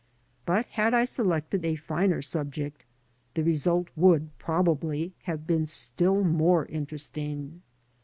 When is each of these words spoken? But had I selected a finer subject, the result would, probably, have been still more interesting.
But 0.47 0.65
had 0.65 0.95
I 0.95 1.05
selected 1.05 1.63
a 1.63 1.75
finer 1.75 2.23
subject, 2.23 2.85
the 3.35 3.43
result 3.43 3.89
would, 3.95 4.35
probably, 4.39 5.13
have 5.25 5.45
been 5.45 5.67
still 5.67 6.23
more 6.23 6.65
interesting. 6.65 7.61